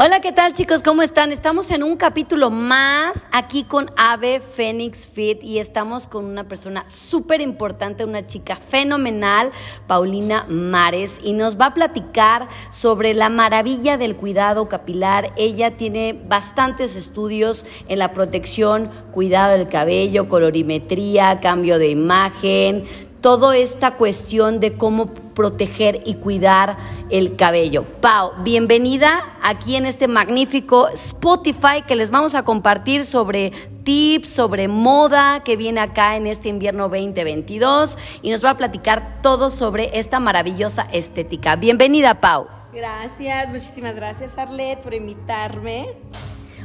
Hola, 0.00 0.20
¿qué 0.20 0.30
tal 0.30 0.52
chicos? 0.52 0.84
¿Cómo 0.84 1.02
están? 1.02 1.32
Estamos 1.32 1.72
en 1.72 1.82
un 1.82 1.96
capítulo 1.96 2.50
más 2.50 3.26
aquí 3.32 3.64
con 3.64 3.90
Ave 3.96 4.38
Phoenix 4.38 5.08
Fit 5.08 5.42
y 5.42 5.58
estamos 5.58 6.06
con 6.06 6.24
una 6.24 6.46
persona 6.46 6.86
súper 6.86 7.40
importante, 7.40 8.04
una 8.04 8.24
chica 8.24 8.54
fenomenal, 8.54 9.50
Paulina 9.88 10.46
Mares, 10.48 11.18
y 11.24 11.32
nos 11.32 11.60
va 11.60 11.66
a 11.66 11.74
platicar 11.74 12.46
sobre 12.70 13.12
la 13.12 13.28
maravilla 13.28 13.98
del 13.98 14.14
cuidado 14.14 14.68
capilar. 14.68 15.32
Ella 15.34 15.76
tiene 15.76 16.12
bastantes 16.12 16.94
estudios 16.94 17.66
en 17.88 17.98
la 17.98 18.12
protección, 18.12 18.90
cuidado 19.10 19.58
del 19.58 19.66
cabello, 19.66 20.28
colorimetría, 20.28 21.40
cambio 21.40 21.80
de 21.80 21.88
imagen, 21.88 22.84
toda 23.20 23.56
esta 23.56 23.92
cuestión 23.92 24.60
de 24.60 24.74
cómo 24.74 25.06
proteger 25.06 26.00
y 26.04 26.14
cuidar 26.14 26.76
el 27.10 27.36
cabello. 27.36 27.84
Pau, 28.00 28.32
bienvenida 28.42 29.36
aquí 29.42 29.76
en 29.76 29.86
este 29.86 30.08
magnífico 30.08 30.88
Spotify 30.88 31.82
que 31.86 31.96
les 31.96 32.10
vamos 32.10 32.34
a 32.34 32.44
compartir 32.44 33.04
sobre 33.04 33.52
tips, 33.84 34.28
sobre 34.28 34.68
moda 34.68 35.44
que 35.44 35.56
viene 35.56 35.80
acá 35.80 36.16
en 36.16 36.26
este 36.26 36.48
invierno 36.48 36.88
2022 36.88 37.98
y 38.22 38.30
nos 38.30 38.44
va 38.44 38.50
a 38.50 38.56
platicar 38.56 39.20
todo 39.22 39.50
sobre 39.50 39.98
esta 39.98 40.20
maravillosa 40.20 40.88
estética. 40.92 41.56
Bienvenida, 41.56 42.20
Pau. 42.20 42.48
Gracias, 42.72 43.50
muchísimas 43.50 43.94
gracias 43.94 44.36
Arlet 44.36 44.80
por 44.80 44.94
invitarme. 44.94 45.94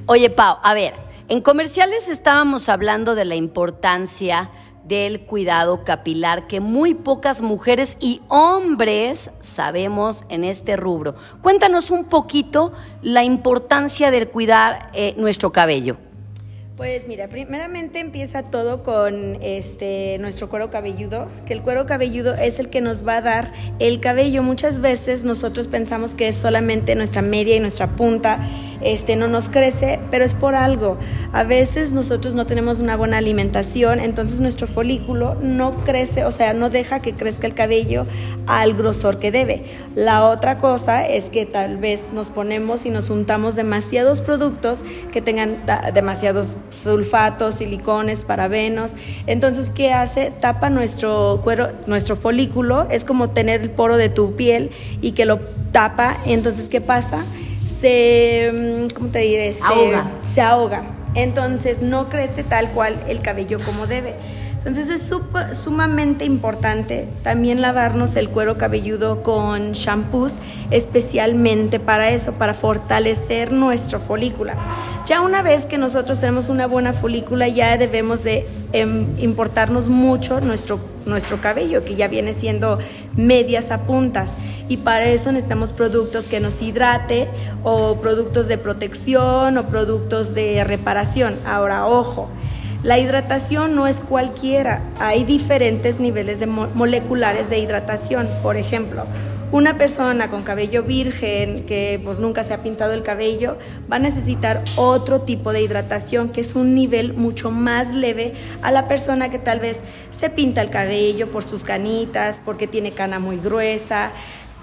Oye, 0.06 0.30
Pau, 0.30 0.58
a 0.62 0.74
ver, 0.74 0.94
en 1.30 1.42
comerciales 1.42 2.10
estábamos 2.10 2.68
hablando 2.68 3.16
de 3.16 3.24
la 3.24 3.36
importancia 3.36 4.50
del 4.84 5.22
cuidado 5.22 5.84
capilar 5.84 6.48
que 6.48 6.60
muy 6.60 6.94
pocas 6.94 7.42
mujeres 7.42 7.98
y 8.00 8.22
hombres 8.28 9.32
sabemos 9.40 10.26
en 10.30 10.44
este 10.44 10.76
rubro. 10.76 11.16
Cuéntanos 11.42 11.92
un 11.92 12.06
poquito 12.06 12.74
la 13.02 13.24
importancia 13.24 14.12
del 14.12 14.30
cuidar 14.30 14.90
eh, 14.94 15.14
nuestro 15.18 15.52
cabello. 15.52 15.98
Pues 16.76 17.08
mira, 17.08 17.28
primeramente 17.28 18.00
empieza 18.00 18.42
todo 18.42 18.82
con 18.82 19.38
este 19.44 20.18
nuestro 20.20 20.50
cuero 20.50 20.72
cabelludo, 20.72 21.30
que 21.46 21.54
el 21.54 21.62
cuero 21.62 21.86
cabelludo 21.86 22.34
es 22.34 22.58
el 22.58 22.70
que 22.70 22.82
nos 22.82 23.08
va 23.08 23.18
a 23.18 23.22
dar 23.22 23.54
el 23.78 24.00
cabello. 24.00 24.42
Muchas 24.42 24.82
veces 24.82 25.24
nosotros 25.24 25.68
pensamos 25.68 26.16
que 26.16 26.30
es 26.30 26.36
solamente 26.36 26.96
nuestra 26.96 27.22
media 27.22 27.56
y 27.56 27.60
nuestra 27.60 27.96
punta, 27.96 28.40
este 28.86 29.16
no 29.16 29.28
nos 29.28 29.50
crece, 29.50 30.00
pero 30.12 30.26
es 30.26 30.34
por 30.34 30.56
algo. 30.56 30.98
A 31.32 31.44
veces 31.44 31.92
nosotros 31.92 32.34
no 32.34 32.46
tenemos 32.46 32.80
una 32.80 32.96
buena 32.96 33.18
alimentación, 33.18 34.00
entonces 34.00 34.40
nuestro 34.40 34.68
folículo 34.68 35.36
no 35.42 35.76
crece, 35.84 36.26
o 36.26 36.32
sea, 36.32 36.54
no 36.54 36.70
deja 36.70 37.00
que 37.02 37.14
crezca 37.14 37.48
el 37.48 37.54
cabello 37.54 38.06
al 38.48 38.74
grosor 38.74 39.20
que 39.20 39.32
debe. 39.32 39.66
La 39.96 40.28
otra 40.28 40.58
cosa 40.58 41.08
es 41.08 41.30
que 41.30 41.46
tal 41.46 41.78
vez 41.78 42.14
nos 42.14 42.30
ponemos 42.30 42.86
y 42.86 42.90
nos 42.90 43.10
untamos 43.10 43.56
demasiados 43.56 44.22
productos 44.22 44.84
que 45.12 45.22
tengan 45.22 45.58
demasiados 45.94 46.58
sulfatos, 46.72 47.56
silicones, 47.56 48.26
parabenos. 48.26 48.94
Entonces, 49.28 49.70
¿qué 49.70 49.94
hace? 49.94 50.32
Tapa 50.32 50.70
nuestro 50.70 51.42
cuero, 51.44 51.70
nuestro 51.88 52.16
folículo, 52.16 52.88
es 52.90 53.04
como 53.06 53.30
tener 53.30 53.62
el 53.62 53.70
poro 53.70 53.98
de 53.98 54.10
tu 54.10 54.36
piel 54.36 54.72
y 55.02 55.12
que 55.12 55.26
lo 55.26 55.40
tapa. 55.72 56.18
Entonces, 56.26 56.70
¿qué 56.70 56.82
pasa? 56.82 57.24
Se, 57.84 58.50
mm, 58.54 58.94
¿cómo 58.94 59.10
te 59.10 59.20
diré? 59.20 59.52
Se 59.52 59.62
ahoga. 59.62 60.06
Se 60.24 60.40
ahoga. 60.40 60.84
Entonces, 61.16 61.82
no 61.82 62.08
crece 62.08 62.46
tal 62.46 62.70
cual 62.70 62.98
el 63.10 63.22
cabello 63.22 63.58
como 63.66 63.88
debe. 63.88 64.16
Entonces 64.66 65.02
es 65.02 65.14
sumamente 65.62 66.24
importante 66.24 67.10
también 67.22 67.60
lavarnos 67.60 68.16
el 68.16 68.30
cuero 68.30 68.58
cabelludo 68.58 69.22
con 69.22 69.74
shampoos 69.74 70.36
especialmente 70.72 71.82
para 71.82 72.12
eso, 72.12 72.32
para 72.32 72.54
fortalecer 72.54 73.52
nuestro 73.52 74.00
folícula. 74.00 74.56
Ya 75.06 75.20
una 75.20 75.42
vez 75.42 75.66
que 75.66 75.78
nosotros 75.78 76.22
tenemos 76.22 76.48
una 76.48 76.66
buena 76.66 76.94
folícula, 76.94 77.50
ya 77.50 77.78
debemos 77.78 78.24
de 78.24 78.48
em, 78.72 79.06
importarnos 79.20 79.90
mucho 79.90 80.40
nuestro, 80.40 80.80
nuestro 81.06 81.42
cabello, 81.42 81.84
que 81.84 81.96
ya 81.96 82.08
viene 82.08 82.34
siendo 82.34 82.80
medias 83.18 83.70
a 83.70 83.82
puntas. 83.82 84.32
Y 84.70 84.78
para 84.78 85.06
eso 85.06 85.32
necesitamos 85.32 85.72
productos 85.72 86.26
que 86.26 86.40
nos 86.40 86.62
hidrate 86.62 87.28
o 87.64 87.96
productos 87.98 88.48
de 88.48 88.58
protección 88.58 89.58
o 89.58 89.66
productos 89.66 90.34
de 90.34 90.64
reparación. 90.64 91.36
Ahora, 91.46 91.88
ojo, 91.88 92.30
la 92.84 93.00
hidratación 93.00 93.76
no 93.76 93.88
es 93.88 94.02
cualquiera, 94.02 94.82
hay 95.00 95.24
diferentes 95.24 96.00
niveles 96.00 96.40
de 96.40 96.48
moleculares 96.48 97.50
de 97.50 97.60
hidratación. 97.60 98.28
Por 98.42 98.58
ejemplo, 98.58 99.06
una 99.54 99.78
persona 99.78 100.32
con 100.32 100.42
cabello 100.42 100.82
virgen 100.82 101.68
que 101.68 102.02
pues 102.04 102.18
nunca 102.18 102.44
se 102.44 102.56
ha 102.56 102.64
pintado 102.64 102.94
el 102.94 103.04
cabello 103.04 103.56
va 103.90 103.98
a 103.98 104.00
necesitar 104.00 104.64
otro 104.76 105.22
tipo 105.22 105.54
de 105.54 105.62
hidratación 105.62 106.30
que 106.30 106.42
es 106.42 106.56
un 106.56 106.74
nivel 106.74 107.14
mucho 107.14 107.52
más 107.52 107.94
leve 107.94 108.34
a 108.64 108.72
la 108.72 108.88
persona 108.88 109.30
que 109.30 109.38
tal 109.38 109.60
vez 109.60 109.82
se 110.10 110.32
pinta 110.32 110.62
el 110.62 110.72
cabello 110.72 111.30
por 111.30 111.44
sus 111.44 111.64
canitas, 111.64 112.42
porque 112.44 112.66
tiene 112.66 112.92
cana 112.94 113.20
muy 113.20 113.38
gruesa, 113.38 114.12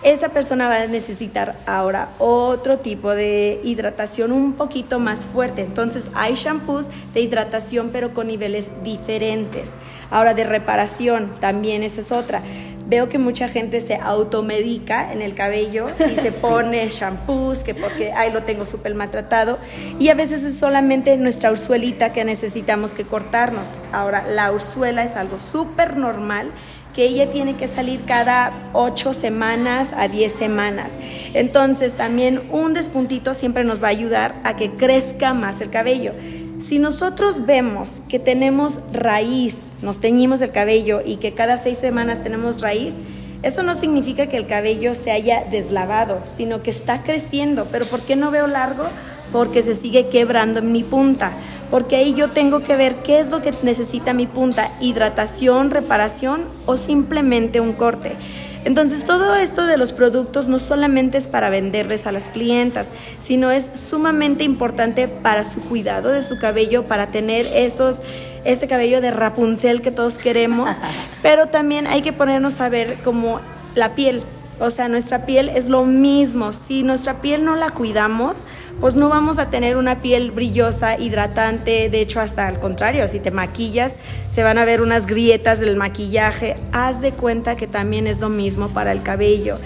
esa 0.03 0.31
persona 0.31 0.69
va 0.69 0.83
a 0.83 0.87
necesitar 0.87 1.57
ahora 1.67 2.09
otro 2.19 2.79
tipo 2.79 3.11
de 3.11 3.61
hidratación 3.65 4.33
un 4.33 4.55
poquito 4.55 4.99
más 4.99 5.27
fuerte. 5.27 5.63
Entonces 5.63 6.07
hay 6.15 6.35
shampoos 6.35 6.89
de 7.13 7.21
hidratación 7.21 7.91
pero 7.93 8.15
con 8.15 8.29
niveles 8.29 8.69
diferentes. 8.83 9.71
Ahora 10.11 10.35
de 10.35 10.45
reparación 10.45 11.31
también 11.39 11.83
esa 11.83 12.01
es 12.01 12.13
otra. 12.13 12.43
Veo 12.87 13.09
que 13.09 13.19
mucha 13.19 13.49
gente 13.49 13.81
se 13.81 13.95
automedica 13.95 15.13
en 15.13 15.23
el 15.23 15.35
cabello 15.35 15.87
y 16.11 16.17
se 16.17 16.33
pone 16.41 16.89
shampoos 16.89 17.61
que 17.61 17.73
porque 17.73 18.11
ahí 18.13 18.33
lo 18.33 18.43
tengo 18.43 18.67
súper 18.67 18.97
maltratado 18.97 19.59
y 20.01 20.09
a 20.09 20.15
veces 20.15 20.43
es 20.43 20.59
solamente 20.59 21.17
nuestra 21.17 21.53
ursuelita 21.53 22.13
que 22.13 22.25
necesitamos 22.25 22.91
que 22.91 23.05
cortarnos. 23.05 23.69
Ahora 23.93 24.25
la 24.27 24.51
ursuela 24.51 25.05
es 25.05 25.15
algo 25.15 25.39
súper 25.39 25.97
normal 25.97 26.51
que 26.95 27.05
ella 27.05 27.31
tiene 27.31 27.57
que 27.57 27.69
salir 27.69 28.01
cada 28.05 28.53
8 28.73 29.13
semanas 29.13 29.89
a 29.97 30.09
10 30.09 30.33
semanas. 30.33 30.89
Entonces 31.35 31.95
también 31.95 32.43
un 32.51 32.75
despuntito 32.75 33.35
siempre 33.35 33.65
nos 33.65 33.83
va 33.83 33.89
a 33.89 33.91
ayudar 33.91 34.35
a 34.45 34.57
que 34.57 34.73
crezca 34.73 35.35
más 35.35 35.61
el 35.61 35.71
cabello. 35.71 36.13
Si 36.61 36.79
nosotros 36.79 37.47
vemos 37.47 38.03
que 38.09 38.19
tenemos 38.19 38.75
raíz, 38.93 39.57
nos 39.83 39.99
teñimos 39.99 40.41
el 40.43 40.51
cabello 40.51 41.01
y 41.05 41.17
que 41.17 41.33
cada 41.33 41.59
6 41.59 41.79
semanas 41.79 42.23
tenemos 42.23 42.61
raíz, 42.61 42.95
eso 43.43 43.63
no 43.63 43.75
significa 43.75 44.27
que 44.27 44.37
el 44.37 44.47
cabello 44.47 44.95
se 44.95 45.11
haya 45.11 45.45
deslavado, 45.45 46.21
sino 46.37 46.63
que 46.63 46.71
está 46.71 47.03
creciendo. 47.03 47.67
Pero 47.73 47.87
¿por 47.87 48.01
qué 48.01 48.15
no 48.15 48.31
veo 48.31 48.47
largo? 48.47 48.85
Porque 49.33 49.63
se 49.63 49.77
sigue 49.77 50.09
quebrando 50.09 50.59
en 50.59 50.73
mi 50.73 50.83
punta 50.83 51.33
porque 51.71 51.97
ahí 51.97 52.15
yo 52.15 52.31
tengo 52.31 52.61
que 52.61 52.77
ver 52.77 52.97
qué 53.03 53.21
es 53.21 53.31
lo 53.31 53.43
que 53.43 53.53
necesita 53.63 54.13
mi 54.13 54.27
punta, 54.27 54.71
hidratación, 54.81 55.71
reparación 55.71 56.43
o 56.67 56.77
simplemente 56.77 57.61
un 57.61 57.73
corte. 57.73 58.17
Entonces 58.65 59.07
todo 59.07 59.37
esto 59.37 59.65
de 59.65 59.79
los 59.79 59.93
productos 59.93 60.49
no 60.49 60.59
solamente 60.59 61.17
es 61.17 61.29
para 61.29 61.49
venderles 61.49 62.07
a 62.07 62.13
las 62.13 62.29
clientas, 62.29 62.89
sino 63.19 63.51
es 63.51 63.67
sumamente 63.75 64.45
importante 64.45 65.09
para 65.09 65.45
su 65.45 65.61
cuidado 65.61 66.11
de 66.11 66.23
su 66.23 66.39
cabello, 66.39 66.85
para 66.85 67.11
tener 67.11 67.47
esos 67.47 68.03
este 68.45 68.69
cabello 68.69 69.01
de 69.01 69.11
Rapunzel 69.11 69.83
que 69.83 69.91
todos 69.91 70.15
queremos, 70.15 70.77
pero 71.23 71.47
también 71.47 71.87
hay 71.87 72.03
que 72.03 72.13
ponernos 72.13 72.61
a 72.61 72.69
ver 72.69 72.99
como 73.03 73.41
la 73.75 73.95
piel. 73.95 74.23
O 74.59 74.69
sea, 74.69 74.89
nuestra 74.89 75.25
piel 75.25 75.49
es 75.49 75.71
lo 75.71 75.87
mismo. 75.87 76.53
Si 76.53 76.83
nuestra 76.83 77.23
piel 77.23 77.47
no 77.47 77.57
la 77.57 77.71
cuidamos, 77.71 78.45
pues 78.79 78.97
no 78.97 79.09
vamos 79.09 79.39
a 79.39 79.51
tener 79.51 79.77
una 79.77 80.01
piel 80.01 80.31
brillosa, 80.31 80.99
hidratante. 80.99 81.89
De 81.89 82.01
hecho, 82.01 82.21
hasta 82.21 82.47
al 82.47 82.61
contrario, 82.61 83.09
si 83.09 83.21
te 83.21 83.31
maquillas, 83.31 83.97
se 84.29 84.43
van 84.43 84.59
a 84.59 84.65
ver 84.65 84.81
unas 84.81 85.07
grietas 85.07 85.61
del 85.61 85.77
maquillaje. 85.77 86.57
Haz 86.73 87.01
de 87.01 87.13
cuenta 87.13 87.57
que 87.57 87.67
también 87.67 88.07
es 88.07 88.21
lo 88.21 88.29
mismo 88.29 88.69
para 88.69 88.93
el 88.93 89.03
cabello. 89.03 89.59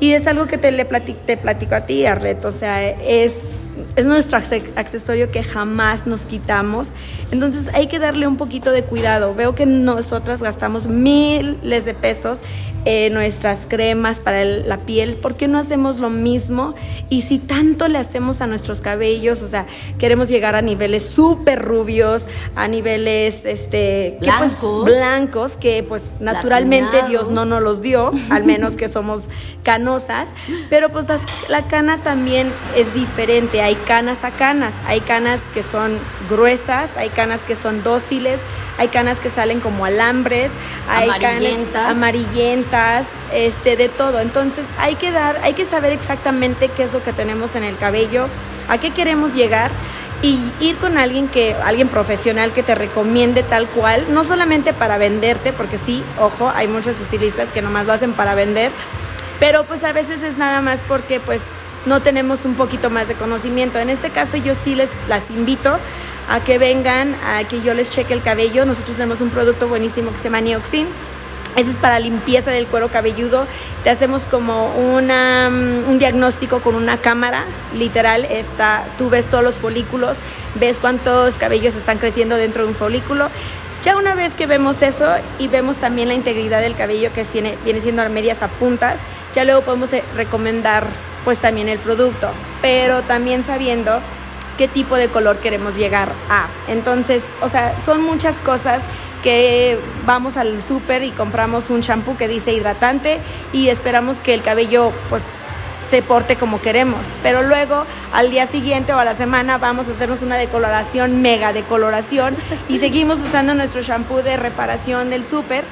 Y 0.00 0.14
es 0.14 0.26
algo 0.26 0.46
que 0.46 0.56
te, 0.56 0.72
le 0.72 0.86
platico, 0.86 1.20
te 1.26 1.36
platico 1.36 1.74
a 1.74 1.82
ti, 1.82 2.06
Arret. 2.06 2.42
O 2.46 2.52
sea, 2.52 2.88
es, 2.90 3.66
es 3.96 4.06
nuestro 4.06 4.38
accesorio 4.38 5.30
que 5.30 5.42
jamás 5.42 6.06
nos 6.06 6.22
quitamos. 6.22 6.88
Entonces 7.30 7.68
hay 7.74 7.86
que 7.86 7.98
darle 7.98 8.26
un 8.26 8.38
poquito 8.38 8.72
de 8.72 8.82
cuidado. 8.82 9.34
Veo 9.34 9.54
que 9.54 9.66
nosotras 9.66 10.42
gastamos 10.42 10.86
miles 10.86 11.84
de 11.84 11.92
pesos 11.92 12.40
en 12.86 13.12
nuestras 13.12 13.66
cremas 13.68 14.20
para 14.20 14.42
la 14.44 14.78
piel. 14.78 15.16
¿Por 15.16 15.34
qué 15.34 15.48
no 15.48 15.58
hacemos 15.58 15.98
lo 15.98 16.08
mismo? 16.08 16.74
Y 17.10 17.22
si 17.22 17.38
tanto 17.38 17.88
le 17.88 17.98
hacemos 17.98 18.40
a 18.40 18.46
nuestros 18.46 18.80
cabellos, 18.80 19.42
o 19.42 19.48
sea, 19.48 19.66
queremos 19.98 20.28
llegar 20.28 20.54
a 20.54 20.62
niveles 20.62 21.04
súper 21.04 21.60
rubios, 21.60 22.26
a 22.56 22.68
niveles 22.68 23.44
este, 23.44 24.16
pues, 24.18 24.30
blancos. 24.30 24.60
Que, 24.60 24.90
blancos, 24.90 25.56
que 25.58 25.82
pues 25.82 26.14
naturalmente 26.20 27.02
Dios 27.06 27.28
no 27.28 27.44
nos 27.44 27.62
los 27.62 27.82
dio, 27.82 28.12
al 28.30 28.44
menos 28.44 28.76
que 28.76 28.88
somos 28.88 29.28
canosos 29.62 29.89
canosas, 29.90 30.28
pero 30.68 30.90
pues 30.90 31.06
la 31.48 31.62
cana 31.62 31.98
también 31.98 32.50
es 32.76 32.92
diferente, 32.94 33.62
hay 33.62 33.74
canas 33.74 34.24
a 34.24 34.30
canas, 34.30 34.72
hay 34.86 35.00
canas 35.00 35.40
que 35.54 35.62
son 35.62 35.98
gruesas, 36.28 36.90
hay 36.96 37.08
canas 37.08 37.40
que 37.40 37.56
son 37.56 37.82
dóciles, 37.82 38.40
hay 38.78 38.88
canas 38.88 39.18
que 39.18 39.30
salen 39.30 39.60
como 39.60 39.84
alambres, 39.84 40.50
hay 40.88 41.08
amarillentas. 41.08 41.72
canas 41.72 41.96
amarillentas, 41.96 43.06
este, 43.32 43.76
de 43.76 43.88
todo. 43.88 44.20
Entonces 44.20 44.64
hay 44.78 44.94
que 44.94 45.10
dar, 45.10 45.38
hay 45.42 45.54
que 45.54 45.64
saber 45.64 45.92
exactamente 45.92 46.68
qué 46.76 46.84
es 46.84 46.92
lo 46.92 47.02
que 47.02 47.12
tenemos 47.12 47.54
en 47.56 47.64
el 47.64 47.76
cabello, 47.76 48.26
a 48.68 48.78
qué 48.78 48.90
queremos 48.90 49.34
llegar 49.34 49.70
y 50.22 50.38
ir 50.60 50.76
con 50.76 50.98
alguien 50.98 51.28
que 51.28 51.54
alguien 51.64 51.88
profesional 51.88 52.52
que 52.52 52.62
te 52.62 52.74
recomiende 52.74 53.42
tal 53.42 53.66
cual, 53.66 54.04
no 54.10 54.24
solamente 54.24 54.72
para 54.72 54.98
venderte, 54.98 55.52
porque 55.52 55.78
sí, 55.84 56.02
ojo, 56.18 56.52
hay 56.54 56.68
muchos 56.68 57.00
estilistas 57.00 57.48
que 57.48 57.62
nomás 57.62 57.86
lo 57.86 57.92
hacen 57.94 58.12
para 58.12 58.34
vender, 58.34 58.70
pero 59.40 59.64
pues 59.64 59.82
a 59.82 59.92
veces 59.92 60.22
es 60.22 60.38
nada 60.38 60.60
más 60.60 60.80
porque 60.86 61.18
pues 61.18 61.40
no 61.86 62.00
tenemos 62.00 62.44
un 62.44 62.54
poquito 62.54 62.90
más 62.90 63.08
de 63.08 63.14
conocimiento. 63.14 63.80
En 63.80 63.90
este 63.90 64.10
caso 64.10 64.36
yo 64.36 64.54
sí 64.64 64.76
les 64.76 64.90
las 65.08 65.28
invito 65.30 65.76
a 66.28 66.38
que 66.38 66.58
vengan, 66.58 67.16
a 67.26 67.42
que 67.42 67.60
yo 67.62 67.74
les 67.74 67.90
cheque 67.90 68.14
el 68.14 68.22
cabello. 68.22 68.64
Nosotros 68.64 68.96
tenemos 68.96 69.20
un 69.20 69.30
producto 69.30 69.66
buenísimo 69.66 70.12
que 70.12 70.18
se 70.18 70.24
llama 70.24 70.40
Neoxin 70.40 70.86
ese 71.56 71.72
es 71.72 71.76
para 71.78 71.98
limpieza 71.98 72.50
del 72.50 72.66
cuero 72.66 72.88
cabelludo. 72.88 73.46
Te 73.84 73.90
hacemos 73.90 74.22
como 74.22 74.72
una, 74.74 75.50
mm, 75.50 75.90
un 75.90 75.98
diagnóstico 75.98 76.60
con 76.60 76.74
una 76.74 76.96
cámara, 76.96 77.44
literal. 77.74 78.24
Está, 78.24 78.84
tú 78.98 79.10
ves 79.10 79.26
todos 79.26 79.42
los 79.42 79.56
folículos, 79.56 80.16
ves 80.54 80.78
cuántos 80.78 81.36
cabellos 81.38 81.74
están 81.76 81.98
creciendo 81.98 82.36
dentro 82.36 82.62
de 82.62 82.68
un 82.70 82.74
folículo. 82.74 83.28
Ya 83.82 83.96
una 83.96 84.14
vez 84.14 84.34
que 84.34 84.46
vemos 84.46 84.82
eso 84.82 85.06
y 85.38 85.48
vemos 85.48 85.76
también 85.76 86.08
la 86.08 86.14
integridad 86.14 86.60
del 86.60 86.76
cabello 86.76 87.10
que 87.14 87.24
tiene, 87.24 87.56
viene 87.64 87.80
siendo 87.80 88.06
medias 88.10 88.42
a 88.42 88.48
puntas, 88.48 89.00
ya 89.34 89.44
luego 89.44 89.62
podemos 89.62 89.92
eh, 89.92 90.02
recomendar 90.16 90.86
pues 91.24 91.38
también 91.38 91.68
el 91.68 91.78
producto, 91.78 92.28
pero 92.62 93.02
también 93.02 93.44
sabiendo 93.44 94.00
qué 94.56 94.68
tipo 94.68 94.96
de 94.96 95.08
color 95.08 95.38
queremos 95.38 95.76
llegar 95.76 96.10
a. 96.28 96.46
Entonces, 96.68 97.22
o 97.40 97.48
sea, 97.48 97.74
son 97.84 98.02
muchas 98.02 98.36
cosas 98.36 98.82
que 99.22 99.78
vamos 100.06 100.36
al 100.36 100.62
súper 100.62 101.02
y 101.02 101.10
compramos 101.10 101.70
un 101.70 101.80
shampoo 101.80 102.16
que 102.16 102.28
dice 102.28 102.52
hidratante 102.52 103.18
y 103.52 103.68
esperamos 103.68 104.16
que 104.18 104.34
el 104.34 104.42
cabello 104.42 104.92
pues 105.08 105.24
se 105.90 106.02
porte 106.02 106.36
como 106.36 106.60
queremos. 106.60 107.06
Pero 107.22 107.42
luego 107.42 107.84
al 108.12 108.30
día 108.30 108.46
siguiente 108.46 108.92
o 108.92 108.98
a 108.98 109.04
la 109.04 109.16
semana 109.16 109.58
vamos 109.58 109.88
a 109.88 109.92
hacernos 109.92 110.22
una 110.22 110.36
decoloración, 110.36 111.20
mega 111.20 111.52
decoloración 111.52 112.36
y 112.68 112.78
seguimos 112.80 113.18
usando 113.18 113.54
nuestro 113.54 113.82
shampoo 113.82 114.22
de 114.22 114.36
reparación 114.36 115.10
del 115.10 115.24
súper 115.24 115.64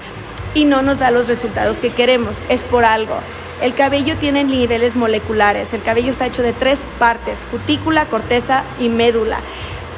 y 0.54 0.64
no 0.64 0.82
nos 0.82 0.98
da 0.98 1.10
los 1.10 1.28
resultados 1.28 1.76
que 1.76 1.90
queremos. 1.90 2.36
Es 2.48 2.64
por 2.64 2.84
algo. 2.84 3.18
El 3.60 3.74
cabello 3.74 4.16
tiene 4.16 4.44
niveles 4.44 4.94
moleculares. 4.94 5.72
El 5.72 5.82
cabello 5.82 6.10
está 6.10 6.26
hecho 6.26 6.42
de 6.42 6.52
tres 6.52 6.78
partes, 6.98 7.38
cutícula, 7.50 8.04
corteza 8.04 8.62
y 8.78 8.88
médula. 8.88 9.38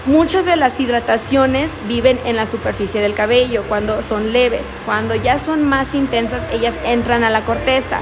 Muchas 0.06 0.46
de 0.46 0.56
las 0.56 0.80
hidrataciones 0.80 1.70
viven 1.86 2.18
en 2.24 2.36
la 2.36 2.46
superficie 2.46 3.02
del 3.02 3.12
cabello 3.12 3.62
cuando 3.68 4.00
son 4.00 4.32
leves. 4.32 4.62
Cuando 4.86 5.14
ya 5.14 5.38
son 5.38 5.62
más 5.62 5.94
intensas, 5.94 6.42
ellas 6.52 6.74
entran 6.86 7.22
a 7.22 7.28
la 7.28 7.42
corteza. 7.42 7.98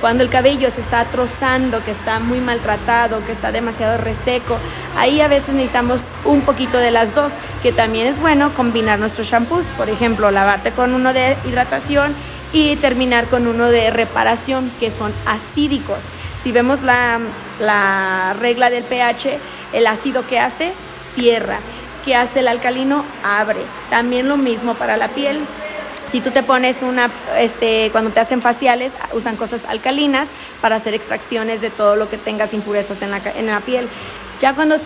Cuando 0.00 0.24
el 0.24 0.28
cabello 0.28 0.70
se 0.72 0.80
está 0.80 1.04
trozando, 1.04 1.82
que 1.84 1.92
está 1.92 2.18
muy 2.18 2.40
maltratado, 2.40 3.24
que 3.24 3.32
está 3.32 3.52
demasiado 3.52 3.96
reseco, 3.98 4.58
ahí 4.96 5.20
a 5.20 5.28
veces 5.28 5.54
necesitamos 5.54 6.00
un 6.24 6.40
poquito 6.42 6.78
de 6.78 6.90
las 6.90 7.14
dos, 7.14 7.32
que 7.62 7.72
también 7.72 8.08
es 8.08 8.20
bueno 8.20 8.52
combinar 8.52 8.98
nuestros 8.98 9.28
shampoos. 9.28 9.68
Por 9.76 9.88
ejemplo, 9.88 10.32
lavarte 10.32 10.72
con 10.72 10.94
uno 10.94 11.12
de 11.12 11.36
hidratación 11.46 12.12
y 12.52 12.76
terminar 12.76 13.26
con 13.26 13.46
uno 13.46 13.68
de 13.68 13.90
reparación, 13.90 14.70
que 14.80 14.90
son 14.90 15.12
acídicos. 15.26 15.98
Si 16.42 16.52
vemos 16.52 16.82
la, 16.82 17.18
la 17.60 18.34
regla 18.40 18.70
del 18.70 18.84
pH, 18.84 19.38
el 19.72 19.86
ácido 19.86 20.26
que 20.26 20.38
hace 20.38 20.72
cierra. 21.14 21.58
¿Qué 22.04 22.14
hace 22.14 22.40
el 22.40 22.48
alcalino? 22.48 23.04
Abre. 23.24 23.60
También 23.90 24.28
lo 24.28 24.36
mismo 24.36 24.74
para 24.74 24.96
la 24.96 25.08
piel. 25.08 25.40
Si 26.12 26.20
tú 26.20 26.30
te 26.30 26.44
pones 26.44 26.82
una, 26.82 27.10
este, 27.36 27.90
cuando 27.90 28.10
te 28.10 28.20
hacen 28.20 28.40
faciales, 28.40 28.92
usan 29.12 29.34
cosas 29.36 29.62
alcalinas 29.66 30.28
para 30.60 30.76
hacer 30.76 30.94
extracciones 30.94 31.60
de 31.60 31.70
todo 31.70 31.96
lo 31.96 32.08
que 32.08 32.16
tengas 32.16 32.54
impurezas 32.54 33.02
en 33.02 33.10
la, 33.10 33.20
en 33.36 33.46
la 33.46 33.60
piel. 33.60 33.88
Ya 34.38 34.54
cuando 34.54 34.78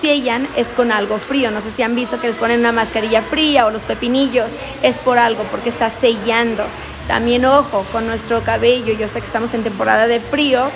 sellan 0.00 0.48
es 0.56 0.68
con 0.68 0.92
algo 0.92 1.18
frío. 1.18 1.50
No 1.50 1.60
sé 1.60 1.70
si 1.70 1.82
han 1.82 1.94
visto 1.94 2.20
que 2.20 2.28
les 2.28 2.36
ponen 2.36 2.60
una 2.60 2.72
mascarilla 2.72 3.22
fría 3.22 3.66
o 3.66 3.70
los 3.70 3.82
pepinillos. 3.82 4.52
Es 4.82 4.98
por 4.98 5.18
algo, 5.18 5.44
porque 5.44 5.68
está 5.68 5.90
sellando. 5.90 6.64
También 7.08 7.44
ojo 7.44 7.84
con 7.92 8.06
nuestro 8.06 8.42
cabello. 8.42 8.94
Yo 8.94 9.08
sé 9.08 9.20
que 9.20 9.26
estamos 9.26 9.54
en 9.54 9.62
temporada 9.62 10.06
de 10.06 10.20
frío, 10.20 10.70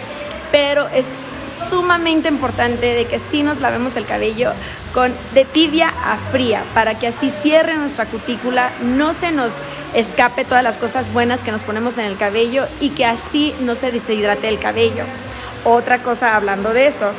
pero 0.50 0.88
es 0.88 1.06
sumamente 1.68 2.28
importante 2.28 2.94
de 2.94 3.06
que 3.06 3.18
sí 3.18 3.42
nos 3.42 3.60
lavemos 3.60 3.96
el 3.96 4.06
cabello 4.06 4.52
con 4.92 5.12
de 5.32 5.44
tibia 5.44 5.88
a 5.88 6.16
fría 6.30 6.62
para 6.72 6.98
que 6.98 7.08
así 7.08 7.32
cierre 7.42 7.76
nuestra 7.76 8.06
cutícula, 8.06 8.70
no 8.82 9.12
se 9.12 9.32
nos 9.32 9.52
escape 9.94 10.44
todas 10.44 10.62
las 10.62 10.78
cosas 10.78 11.12
buenas 11.12 11.40
que 11.40 11.52
nos 11.52 11.62
ponemos 11.62 11.98
en 11.98 12.04
el 12.04 12.16
cabello 12.16 12.66
y 12.80 12.90
que 12.90 13.04
así 13.04 13.54
no 13.60 13.74
se 13.74 13.90
deshidrate 13.90 14.48
el 14.48 14.58
cabello. 14.58 15.04
Otra 15.64 16.02
cosa 16.02 16.36
hablando 16.36 16.72
de 16.72 16.86
eso, 16.86 17.12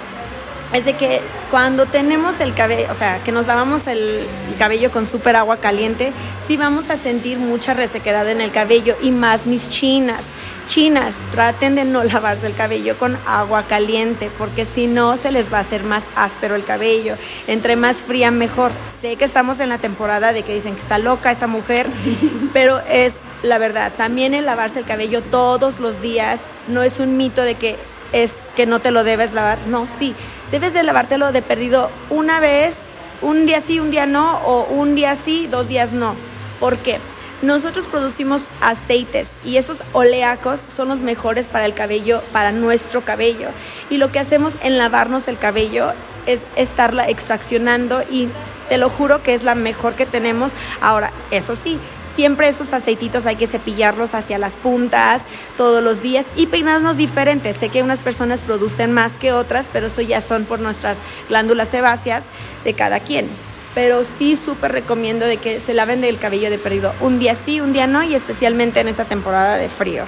es 0.73 0.85
de 0.85 0.93
que 0.93 1.21
cuando 1.51 1.85
tenemos 1.85 2.39
el 2.39 2.53
cabello, 2.53 2.87
o 2.91 2.95
sea, 2.95 3.19
que 3.23 3.31
nos 3.31 3.47
lavamos 3.47 3.87
el, 3.87 4.25
cabello 4.57 4.91
con 4.91 5.05
súper 5.05 5.35
agua 5.35 5.57
caliente, 5.57 6.13
sí 6.47 6.57
vamos 6.57 6.89
a 6.89 6.97
sentir 6.97 7.37
mucha 7.37 7.73
resequedad 7.73 8.29
en 8.29 8.41
el 8.41 8.51
cabello 8.51 8.95
y 9.01 9.11
más 9.11 9.45
mis 9.45 9.69
chinas. 9.69 10.25
Chinas, 10.65 11.13
traten 11.31 11.75
de 11.75 11.85
no 11.85 12.03
lavarse 12.13 12.47
el 12.47 12.55
cabello 12.55 12.97
con 12.97 13.17
agua 13.27 13.63
caliente 13.63 14.31
porque 14.37 14.65
si 14.65 14.87
no 14.87 15.15
se 15.17 15.31
les 15.31 15.53
va 15.53 15.57
a 15.57 15.61
hacer 15.61 15.83
más 15.83 16.03
áspero 16.15 16.55
el 16.55 16.63
cabello. 16.63 17.15
Entre 17.47 17.75
más 17.75 18.03
fría 18.03 18.31
mejor. 18.31 18.71
Sé 19.01 19.15
que 19.15 19.25
estamos 19.25 19.59
en 19.59 19.69
la 19.69 19.77
temporada 19.77 20.33
de 20.33 20.43
que 20.43 20.55
dicen 20.55 20.75
que 20.75 20.81
está 20.81 20.97
loca 20.97 21.31
esta 21.31 21.47
mujer, 21.47 21.87
pero 22.53 22.81
es 22.89 23.13
la 23.43 23.57
verdad. 23.57 23.91
También 23.95 24.33
el 24.33 24.45
lavarse 24.45 24.79
el 24.79 24.85
cabello 24.85 25.21
todos 25.21 25.79
los 25.79 26.01
días 26.01 26.39
no 26.67 26.83
es 26.83 26.99
un 26.99 27.17
mito 27.17 27.41
de 27.43 27.55
que 27.55 27.77
es 28.11 28.31
que 28.55 28.65
no 28.65 28.79
te 28.79 28.91
lo 28.91 29.03
debes 29.03 29.33
lavar. 29.33 29.59
No, 29.67 29.87
sí, 29.87 30.15
debes 30.51 30.73
de 30.73 30.83
lavártelo 30.83 31.31
de 31.31 31.41
perdido 31.41 31.89
una 32.09 32.39
vez, 32.39 32.75
un 33.21 33.45
día 33.45 33.61
sí, 33.61 33.79
un 33.79 33.91
día 33.91 34.05
no, 34.05 34.39
o 34.39 34.65
un 34.65 34.95
día 34.95 35.15
sí, 35.15 35.47
dos 35.49 35.67
días 35.67 35.93
no. 35.93 36.15
¿Por 36.59 36.77
qué? 36.77 36.99
Nosotros 37.41 37.87
producimos 37.87 38.43
aceites 38.61 39.27
y 39.43 39.57
esos 39.57 39.81
oleacos 39.93 40.63
son 40.73 40.87
los 40.87 41.01
mejores 41.01 41.47
para 41.47 41.65
el 41.65 41.73
cabello, 41.73 42.21
para 42.31 42.51
nuestro 42.51 43.01
cabello. 43.01 43.49
Y 43.89 43.97
lo 43.97 44.11
que 44.11 44.19
hacemos 44.19 44.55
en 44.63 44.77
lavarnos 44.77 45.27
el 45.27 45.37
cabello 45.37 45.91
es 46.25 46.41
estarla 46.55 47.09
extraccionando 47.09 48.03
y 48.09 48.29
te 48.69 48.77
lo 48.77 48.89
juro 48.89 49.21
que 49.21 49.33
es 49.33 49.43
la 49.43 49.53
mejor 49.53 49.93
que 49.93 50.05
tenemos. 50.05 50.53
Ahora, 50.81 51.11
eso 51.29 51.55
sí, 51.55 51.77
siempre 52.15 52.47
esos 52.47 52.73
aceititos 52.73 53.25
hay 53.25 53.35
que 53.35 53.47
cepillarlos 53.47 54.13
hacia 54.13 54.37
las 54.37 54.53
puntas 54.53 55.21
todos 55.57 55.83
los 55.83 56.01
días 56.01 56.25
y 56.35 56.47
peinarnos 56.47 56.97
diferentes. 56.97 57.57
Sé 57.57 57.69
que 57.69 57.83
unas 57.83 58.01
personas 58.01 58.39
producen 58.41 58.91
más 58.93 59.13
que 59.13 59.33
otras, 59.33 59.67
pero 59.71 59.87
eso 59.87 60.01
ya 60.01 60.21
son 60.21 60.45
por 60.45 60.59
nuestras 60.59 60.97
glándulas 61.29 61.69
sebáceas 61.69 62.25
de 62.63 62.73
cada 62.73 62.99
quien. 62.99 63.27
Pero 63.73 64.03
sí 64.17 64.37
súper 64.37 64.71
recomiendo 64.71 65.25
de 65.25 65.37
que 65.37 65.59
se 65.59 65.73
laven 65.73 66.01
del 66.01 66.17
cabello 66.17 66.49
de 66.49 66.57
perdido 66.57 66.93
un 67.01 67.19
día 67.19 67.35
sí, 67.35 67.59
un 67.59 67.73
día 67.73 67.87
no 67.87 68.03
y 68.03 68.15
especialmente 68.15 68.79
en 68.79 68.87
esta 68.87 69.05
temporada 69.05 69.57
de 69.57 69.69
frío. 69.69 70.05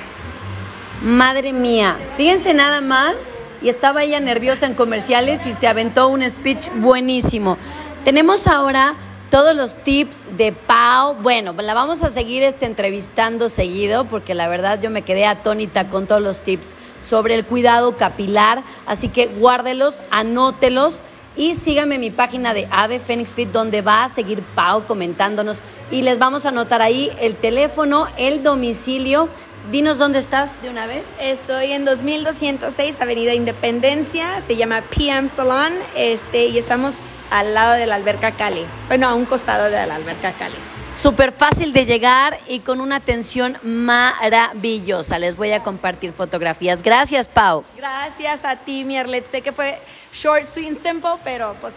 Madre 1.04 1.54
mía, 1.54 1.96
fíjense 2.16 2.56
nada 2.56 2.82
más, 2.82 3.44
y 3.62 3.70
estaba 3.70 4.04
ella 4.04 4.20
nerviosa 4.20 4.66
en 4.66 4.74
comerciales 4.74 5.46
y 5.46 5.54
se 5.54 5.68
aventó 5.68 6.08
un 6.08 6.28
speech 6.28 6.70
buenísimo. 6.76 7.58
Tenemos 8.04 8.48
ahora 8.48 8.96
todos 9.30 9.56
los 9.56 9.78
tips 9.78 10.24
de 10.38 10.52
Pau. 10.52 11.16
Bueno, 11.16 11.54
la 11.54 11.74
vamos 11.74 12.04
a 12.04 12.10
seguir 12.10 12.44
este 12.44 12.66
entrevistando 12.66 13.50
seguido 13.50 14.06
porque 14.06 14.34
la 14.34 14.48
verdad 14.48 14.80
yo 14.82 14.90
me 14.90 15.02
quedé 15.02 15.26
atónita 15.26 15.90
con 15.90 16.08
todos 16.08 16.22
los 16.22 16.42
tips 16.42 16.76
sobre 17.02 17.36
el 17.36 17.46
cuidado 17.46 17.98
capilar, 17.98 18.64
así 18.86 19.10
que 19.10 19.28
guárdelos, 19.28 20.02
anótelos 20.12 21.02
y 21.36 21.54
síganme 21.54 21.96
en 21.96 22.02
mi 22.02 22.10
página 22.10 22.54
de 22.54 22.68
Ave 22.72 23.00
Phoenix 23.00 23.34
Fit 23.34 23.50
donde 23.50 23.82
va 23.82 24.06
a 24.06 24.10
seguir 24.10 24.42
Pau 24.56 24.84
comentándonos 24.86 25.62
y 25.92 26.02
les 26.02 26.18
vamos 26.20 26.46
a 26.46 26.50
anotar 26.50 26.82
ahí 26.82 27.12
el 27.20 27.36
teléfono, 27.36 28.08
el 28.18 28.44
domicilio. 28.44 29.30
Dinos 29.72 29.98
dónde 29.98 30.20
estás 30.20 30.62
de 30.62 30.70
una 30.70 30.88
vez. 30.88 31.10
Estoy 31.20 31.74
en 31.74 31.84
2206 31.84 33.02
Avenida 33.02 33.34
Independencia, 33.34 34.42
se 34.48 34.56
llama 34.56 34.82
PM 34.96 35.28
Salon, 35.28 35.74
este 35.94 36.46
y 36.46 36.58
estamos 36.58 36.94
al 37.32 37.54
lado 37.54 37.74
de 37.74 37.86
la 37.86 37.96
alberca 37.96 38.32
Cali. 38.32 38.66
Bueno, 38.88 39.08
a 39.08 39.14
un 39.14 39.26
costado 39.26 39.66
de 39.66 39.86
la 39.86 39.96
alberca 39.96 40.32
Cali. 40.32 40.56
Súper 40.94 41.32
fácil 41.32 41.74
de 41.74 41.86
llegar 41.86 42.40
y 42.48 42.60
con 42.60 42.82
una 42.82 42.96
atención 42.96 43.58
maravillosa. 43.62 45.20
Les 45.20 45.36
voy 45.36 45.52
a 45.52 45.62
compartir 45.62 46.14
fotografías. 46.14 46.82
Gracias, 46.82 47.28
Pau. 47.28 47.64
Gracias 47.76 48.44
a 48.46 48.56
ti, 48.56 48.84
Mierlet. 48.84 49.30
Sé 49.30 49.42
que 49.42 49.52
fue 49.52 49.78
short, 50.14 50.46
sweet, 50.46 50.82
simple, 50.82 51.12
pero 51.24 51.56
pues 51.62 51.74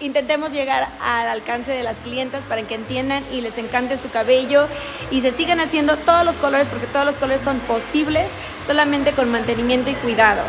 intentemos 0.00 0.52
llegar 0.52 0.88
al 1.02 1.28
alcance 1.28 1.72
de 1.72 1.82
las 1.82 1.96
clientas 1.96 2.44
para 2.44 2.62
que 2.62 2.76
entiendan 2.76 3.24
y 3.32 3.40
les 3.40 3.58
encante 3.58 3.98
su 3.98 4.10
cabello 4.10 4.68
y 5.10 5.20
se 5.20 5.32
sigan 5.32 5.60
haciendo 5.60 5.96
todos 5.96 6.24
los 6.24 6.36
colores 6.36 6.68
porque 6.68 6.86
todos 6.86 7.04
los 7.04 7.16
colores 7.16 7.42
son 7.42 7.58
posibles 7.60 8.28
solamente 8.66 9.12
con 9.12 9.30
mantenimiento 9.30 9.90
y 9.90 9.94
cuidado. 9.94 10.42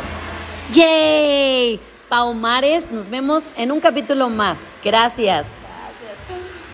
¡Yay! 0.71 1.88
Pau 2.09 2.33
Mares, 2.33 2.89
nos 2.91 3.07
vemos 3.07 3.51
en 3.55 3.71
un 3.71 3.79
capítulo 3.79 4.29
más. 4.29 4.71
Gracias. 4.83 5.59